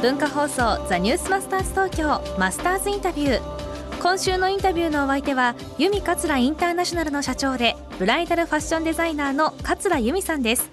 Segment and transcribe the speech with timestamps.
[0.00, 4.00] 文化放送ザニュースマスターズ東京マスターズインタビュー。
[4.00, 10.70] 今週のインタビューのお相手は由美桂インターナショナルの社長でブライダルファッションデザイナーの桂由美さんです。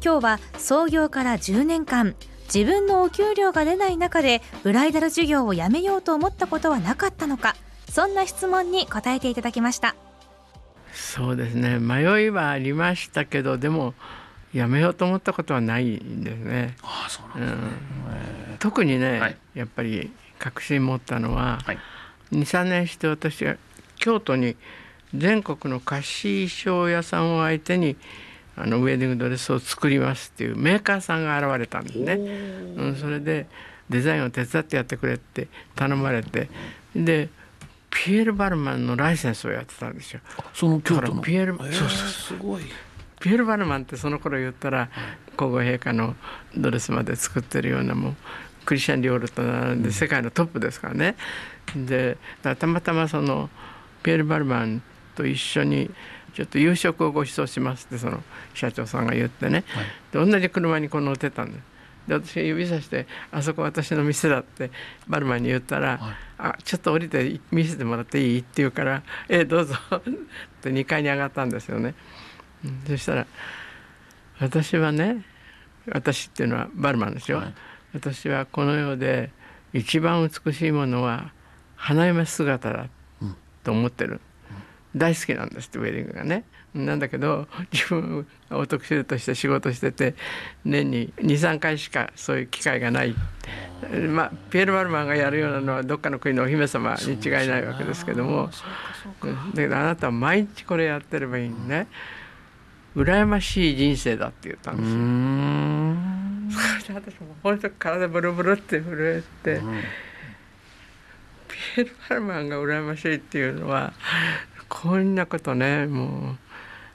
[0.00, 2.14] 今日は創業から10年間
[2.44, 7.56] 自分のお給料が出ない中でブライダル授業をやめようと思ったことはなかったのか
[7.90, 9.96] そんな質問に答えていただきました。
[10.92, 11.80] そうですね。
[11.80, 13.94] 迷いはありましたけどでも
[14.52, 16.76] やめようと思ったことはないんですね。
[16.82, 17.72] ああそうなんですね、
[18.50, 21.78] うん、特にね、はい、やっぱり確信持ったのは、はい、
[22.32, 23.56] 23年して私が
[23.96, 24.56] 京都に
[25.14, 27.96] 全国の貸衣装屋さんを相手に
[28.56, 32.14] あのウェディングドレスを作りますっていうメーカーさんが現れたんですね。
[32.14, 33.46] うん、それで
[33.88, 36.48] デザインを手伝ってやってくれって頼まれて
[36.94, 37.28] で
[37.90, 40.20] ピエール・バルマンのライセンスをやってたんですよ。
[40.54, 41.22] その京都の？
[41.22, 42.62] ピエール、えー、そうそうすごい
[43.22, 44.90] ピエール・バルマンってその頃言ったら
[45.36, 46.16] 皇后陛下の
[46.56, 48.14] ドレスまで作ってるようなもう
[48.66, 51.14] クリスチャン・リオールと並んで世界のトップですからね。
[51.76, 53.48] でたまたまその
[54.02, 54.82] ピエール・バルマン
[55.14, 55.88] と一緒に
[56.34, 58.22] ちょっと夕食をご馳走しますってその
[58.54, 61.72] 社長さんが言ってね、はい、で同じ車にこう乗ってたんです。
[62.08, 64.72] で私が指さして「あそこ私の店だ」って
[65.06, 70.00] バルマンに言ったら「はい、あちょっと降りて見せてもらっていい?」って言うから「ええどうぞ」 っ
[70.60, 71.94] て2階に上がったんですよね。
[72.86, 73.26] そしたら
[74.40, 75.24] 「私はね
[75.90, 77.54] 私っていうのはバルマンですよ、はい、
[77.94, 79.30] 私はこの世で
[79.72, 81.32] 一番美しいものは
[81.76, 82.86] 花嫁姿だ
[83.64, 84.20] と思ってる、
[84.94, 86.44] うん、大好きなんですってウェディングがね。
[86.74, 90.14] なんだけど自分がオートクシルとして仕事してて
[90.64, 93.14] 年に23回しかそういう機会がない、
[94.08, 98.48] まあ、ピエール・バルマンがやるようなのはどっかの国のお姫様に違いないわけですけども。
[99.20, 101.88] だけどあなたは毎日これやってればいいんね
[102.96, 106.82] 羨ましい人生だって言ったんですよ。
[106.82, 109.80] それで私も本当体ブルブルって震えて、うん、
[111.48, 113.92] ピエール・バルマンが羨ましいっていうのは
[114.68, 116.36] こんなことねもう。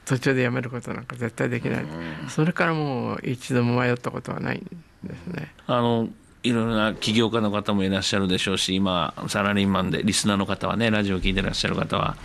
[0.08, 1.86] 途中でやめることなんか絶対できない、
[2.30, 4.62] それからもう一度も迷ったことはないん
[5.06, 5.54] ですね。
[5.68, 6.08] あの
[6.44, 12.16] いろいろな起業家の方もいらっしゃるでしょうし今サラリーマンでリスナーの方はねラジオを聞いてらっしゃる方は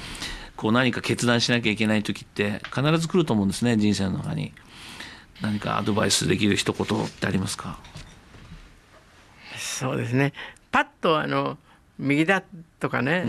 [0.63, 4.53] こう何か決断しなきゃいけない時って必ず来ると思うんですね人生の中に。
[5.41, 7.81] 何かアドバイスできる一言ってありますか？
[9.59, 10.33] そうですね。
[10.71, 11.59] パッとあの
[11.99, 12.45] 右だ
[12.79, 13.25] とかね、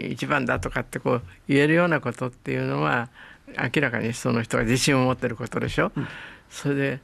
[0.00, 3.08] うん、一番だとかってこう言えるようなことっていうのは
[3.74, 6.06] 明らかにその人が自信を持ってることでしょ、うん、
[6.50, 7.00] それで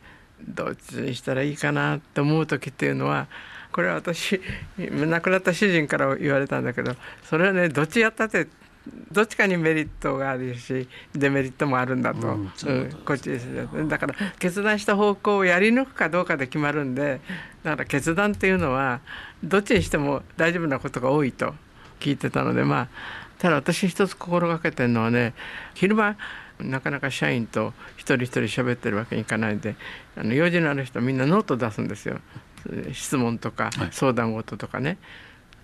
[0.47, 3.27] どっちにしたらいいかなって思う時っていうのは
[3.73, 4.39] これは私
[4.77, 6.95] 亡くなった主人から言われたんだけど
[7.25, 8.49] それはねどっちやったって
[9.13, 13.47] どっちかにメリットがあるしデメリットもあるんだと、うん、こっちです
[13.89, 17.21] だから決断した方向をやり抜くかどうかで決まるんで
[17.63, 19.01] だから決断っていうのは
[19.45, 21.55] どっちにしても大丈夫なことが多いと
[22.01, 22.89] 聞いてたのでまあ
[23.39, 25.35] ただ私一つ心がけてるのはね
[25.75, 26.17] 昼間
[26.59, 29.77] なかなか社員と一人一人喋ってるわけにいかないんで
[30.17, 32.19] あの用事のある人みんなノート出すんですよ。
[32.93, 34.99] 質問とか相談事とかね、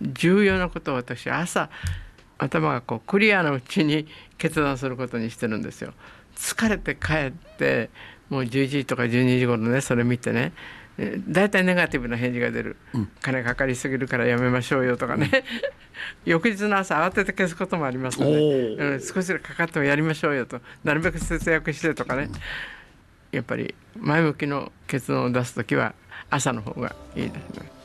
[0.03, 1.71] はい、重要なことを私朝
[2.39, 4.07] 頭がこうクリアなうちに
[4.39, 5.93] 決断することにしてるんですよ。
[6.37, 7.91] 疲れて帰って
[8.31, 10.53] もう11時とか12時頃ねそれ見てね。
[11.29, 15.43] 大体ネガティブな返事が出る、うん、金かかりすぎるからやめましょうよとかね、うん、
[16.27, 20.61] 翌日の朝慌てて消すこともありますので、うん、少しかかってもやりましょうよと。
[20.83, 22.29] なるべく節約してとかね、
[23.31, 25.95] やっぱり前向きの結論を出す時は
[26.31, 27.78] 朝の方がいいですね。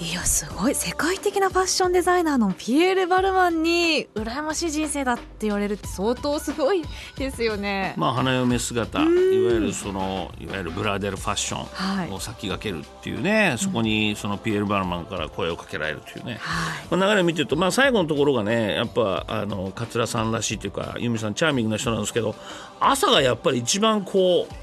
[0.00, 6.82] いやすごい世界的なファッションデザイナーのピエール・バルマンに羨ましい人生だって言われるって相当すごい
[7.16, 7.94] ですよね。
[7.96, 22.34] まあ花嫁姿いわゆるそのいわゆるブラデルファッションを先駆けるっていうね、はい、そこにそのピエール・バルマンから声をかけられるというね、はい、まあ、流れを見てると、まあ、最後のところがねやっぱあの桂さんらしいというか由美さんチャーミングな人なんですけど
[22.80, 24.54] 朝がやっぱり一番こう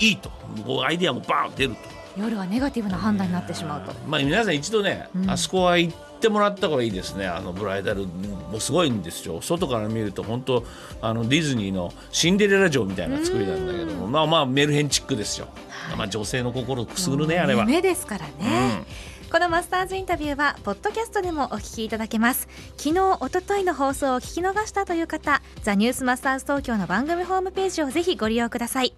[0.00, 0.28] いいと。
[0.66, 2.03] こうアイディアもバーン出ると。
[2.16, 7.26] 夜はネガティブな判断になってしまうと、まあ、皆さん一度ね、うん、あそこは行ってもらった方がいいですね。
[7.26, 9.42] あのブライダルもすごいんですよ。
[9.42, 10.64] 外から見ると本当
[11.02, 14.06] あのディズニーのシンデレラ城みたいな作りなんだけども。
[14.06, 17.64] まあまあメルヘンチックですよ、はい、まあ、女性の心をくすぐるねあれは。
[17.64, 18.84] 夢ですからね、
[19.24, 22.48] うん、このマスターズインタビューはポッドキャストでもお聞きいただけます。
[22.76, 28.94] 昨日一昨日の放送を聞き逃したという方ザニュースマスターズ東京の番組ホームページをぜひご利用ください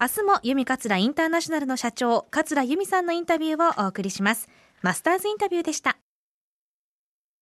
[0.00, 4.48] 明日も由美桂インターナショナルの社長桂由美さんのインタビューをお送りします。
[4.82, 5.99] マスターズインタビューでした。